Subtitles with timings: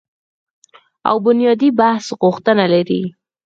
[1.09, 3.03] او بنیادي بحث غوښتنه لري